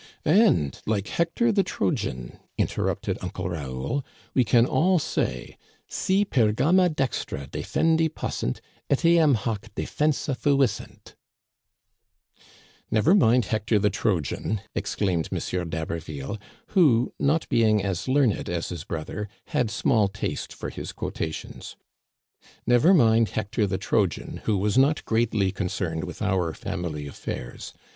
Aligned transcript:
And, 0.25 0.81
like 0.87 1.09
Hector 1.09 1.51
the 1.51 1.61
Trojan," 1.61 2.39
interrupted 2.57 3.19
Uncle 3.21 3.47
Raoul," 3.47 4.03
we 4.33 4.43
can 4.43 4.65
all 4.65 4.97
say: 4.97 5.59
Si 5.87 6.25
Pergama 6.25 6.89
dexira 6.89 7.47
Defendi 7.51 8.09
possent^ 8.09 8.61
etiam 8.89 9.35
hâc 9.35 9.69
defensa 9.75 10.35
fuissent, 10.35 11.13
"Never 12.89 13.13
mind 13.13 13.45
Hector 13.45 13.77
the 13.77 13.91
Trojan," 13.91 14.61
exclaimed 14.73 15.29
M. 15.31 15.37
d'Haberville 15.69 16.39
who, 16.69 17.13
not 17.19 17.47
being 17.47 17.83
as 17.83 18.07
learned 18.07 18.49
as 18.49 18.69
his 18.69 18.83
broth 18.83 19.11
er, 19.11 19.29
had 19.49 19.69
small 19.69 20.07
taste 20.07 20.51
for 20.51 20.71
his 20.71 20.93
quotations. 20.93 21.75
Never 22.65 22.95
mind 22.95 23.29
Hector 23.29 23.67
the 23.67 23.77
Trojan, 23.77 24.37
who 24.45 24.57
was 24.57 24.79
not 24.79 25.05
greatly 25.05 25.51
concerned 25.51 26.05
with 26.05 26.23
our 26.23 26.55
family 26.55 27.05
affairs. 27.05 27.71